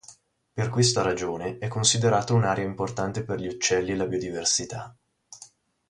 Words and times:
Per 0.53 0.69
questa 0.71 1.03
ragione, 1.03 1.59
è 1.59 1.67
considerato 1.67 2.33
un'area 2.33 2.65
importante 2.65 3.23
per 3.23 3.39
gli 3.39 3.45
uccelli 3.45 3.91
e 3.91 3.95
la 3.95 4.07
biodiversità. 4.07 4.95